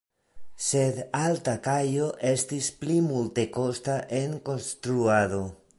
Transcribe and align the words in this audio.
Sed 0.67 1.01
alta 1.19 1.53
kajo 1.67 2.07
estas 2.31 2.71
pli 2.81 2.99
multekosta 3.11 4.03
en 4.23 4.37
konstruado. 4.49 5.45